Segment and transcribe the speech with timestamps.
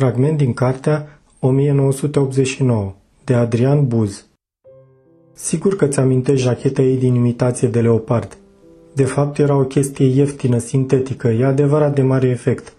[0.00, 2.92] Fragment din cartea 1989
[3.24, 4.26] de Adrian Buz
[5.32, 8.36] Sigur că ți amintești jacheta ei din imitație de leopard.
[8.94, 12.72] De fapt era o chestie ieftină, sintetică, e adevărat de mare efect.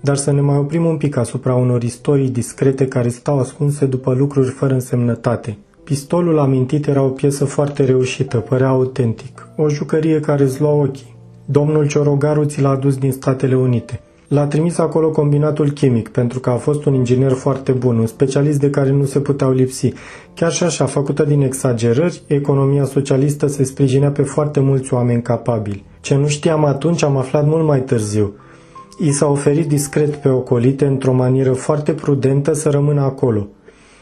[0.00, 4.14] Dar să ne mai oprim un pic asupra unor istorii discrete care stau ascunse după
[4.14, 5.58] lucruri fără însemnătate.
[5.84, 11.16] Pistolul amintit era o piesă foarte reușită, părea autentic, o jucărie care îți lua ochii.
[11.44, 14.00] Domnul Ciorogaru ți l-a adus din Statele Unite.
[14.28, 18.58] L-a trimis acolo combinatul chimic, pentru că a fost un inginer foarte bun, un specialist
[18.58, 19.92] de care nu se puteau lipsi.
[20.34, 25.84] Chiar și așa, făcută din exagerări, economia socialistă se sprijinea pe foarte mulți oameni capabili.
[26.00, 28.34] Ce nu știam atunci am aflat mult mai târziu.
[28.98, 33.48] I s-a oferit discret pe ocolite, într-o manieră foarte prudentă, să rămână acolo.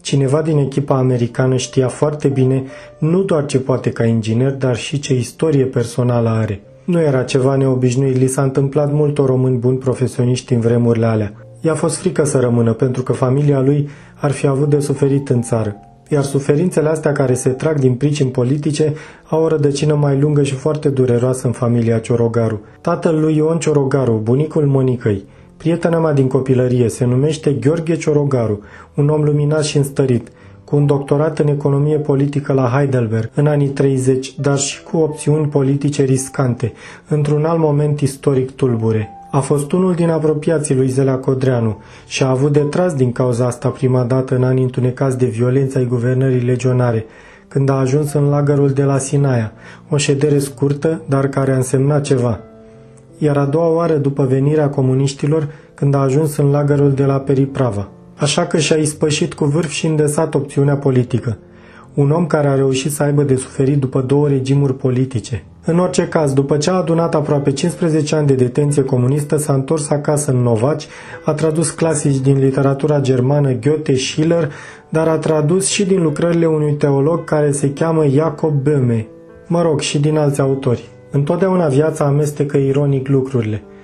[0.00, 2.64] Cineva din echipa americană știa foarte bine
[2.98, 6.62] nu doar ce poate ca inginer, dar și ce istorie personală are.
[6.86, 11.32] Nu era ceva neobișnuit, li s-a întâmplat multor români buni profesioniști în vremurile alea.
[11.60, 15.42] I-a fost frică să rămână, pentru că familia lui ar fi avut de suferit în
[15.42, 15.76] țară.
[16.08, 18.94] Iar suferințele astea care se trag din pricini politice
[19.28, 22.60] au o rădăcină mai lungă și foarte dureroasă în familia Ciorogaru.
[22.80, 25.24] Tatăl lui Ion Ciorogaru, bunicul Monicăi,
[25.56, 28.60] prietena mea din copilărie, se numește Gheorghe Ciorogaru,
[28.94, 30.28] un om luminat și înstărit
[30.66, 35.46] cu un doctorat în economie politică la Heidelberg în anii 30, dar și cu opțiuni
[35.46, 36.72] politice riscante,
[37.08, 39.10] într-un alt moment istoric tulbure.
[39.30, 43.46] A fost unul din apropiații lui Zelea Codreanu și a avut de tras din cauza
[43.46, 47.06] asta prima dată în anii întunecați de violența ai guvernării legionare,
[47.48, 49.52] când a ajuns în lagărul de la Sinaia,
[49.88, 52.40] o ședere scurtă, dar care a însemnat ceva.
[53.18, 57.88] Iar a doua oară după venirea comuniștilor, când a ajuns în lagărul de la Periprava
[58.16, 61.38] așa că și-a ispășit cu vârf și îndesat opțiunea politică.
[61.94, 65.44] Un om care a reușit să aibă de suferit după două regimuri politice.
[65.64, 69.90] În orice caz, după ce a adunat aproape 15 ani de detenție comunistă, s-a întors
[69.90, 70.86] acasă în Novaci,
[71.24, 74.52] a tradus clasici din literatura germană Goethe, Schiller,
[74.88, 79.06] dar a tradus și din lucrările unui teolog care se cheamă Jacob Böhme,
[79.46, 80.88] mă rog, și din alți autori.
[81.10, 83.62] Întotdeauna viața amestecă ironic lucrurile–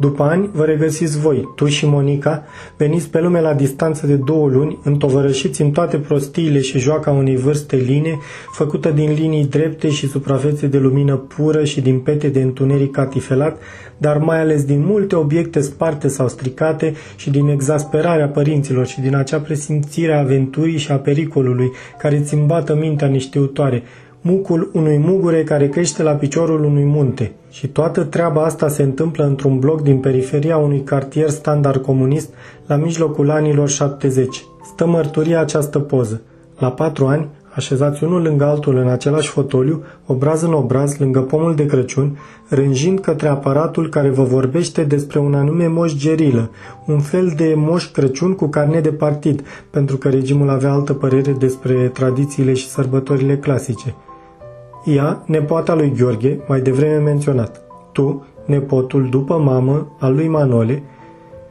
[0.00, 2.44] după ani, vă regăsiți voi, tu și Monica,
[2.76, 7.36] veniți pe lume la distanță de două luni, întovărășiți în toate prostiile și joaca unei
[7.36, 8.18] vârste line,
[8.52, 13.58] făcută din linii drepte și suprafețe de lumină pură și din pete de întuneric catifelat,
[13.96, 19.14] dar mai ales din multe obiecte sparte sau stricate și din exasperarea părinților și din
[19.14, 23.82] acea presimțire a aventurii și a pericolului care ți îmbată mintea neștiutoare,
[24.30, 27.32] mucul unui mugure care crește la piciorul unui munte.
[27.50, 32.34] Și toată treaba asta se întâmplă într-un bloc din periferia unui cartier standard comunist
[32.66, 34.44] la mijlocul anilor 70.
[34.72, 36.20] Stă mărturia această poză.
[36.58, 41.54] La patru ani, așezați unul lângă altul în același fotoliu, obraz în obraz, lângă pomul
[41.54, 42.18] de Crăciun,
[42.48, 46.50] rânjind către aparatul care vă vorbește despre un anume moș gerilă,
[46.86, 51.32] un fel de moș Crăciun cu carne de partid, pentru că regimul avea altă părere
[51.32, 53.94] despre tradițiile și sărbătorile clasice.
[54.84, 57.60] Ea, nepoata lui Gheorghe, mai devreme menționat.
[57.92, 60.82] Tu, nepotul după mamă al lui Manole,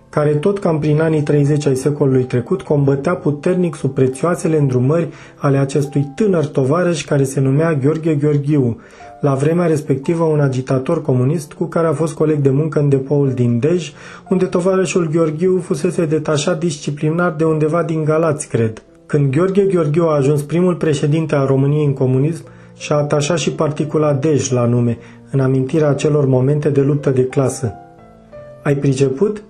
[0.09, 5.57] care tot cam prin anii 30 ai secolului trecut combătea puternic sub prețioasele îndrumări ale
[5.57, 8.79] acestui tânăr tovarăș care se numea Gheorghe Gheorghiu,
[9.21, 13.31] la vremea respectivă un agitator comunist cu care a fost coleg de muncă în depoul
[13.31, 13.91] din Dej,
[14.29, 18.81] unde tovarășul Gheorghiu fusese detașat disciplinar de undeva din Galați, cred.
[19.05, 22.43] Când Gheorghe Gheorghiu a ajuns primul președinte al României în comunism,
[22.77, 24.97] și a atașat și particula Dej la nume,
[25.31, 27.73] în amintirea acelor momente de luptă de clasă.
[28.63, 29.43] Ai priceput?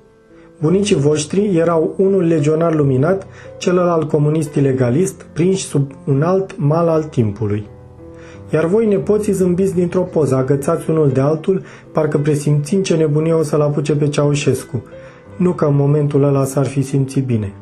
[0.61, 3.27] Bunicii voștri erau unul legionar luminat,
[3.57, 7.67] celălalt comunist ilegalist, prinși sub un alt mal al timpului.
[8.53, 11.61] Iar voi nepoții zâmbiți dintr-o poză, agățați unul de altul,
[11.91, 14.83] parcă presimțind ce nebunie o să-l apuce pe Ceaușescu.
[15.37, 17.53] Nu că în momentul ăla s-ar fi simțit bine.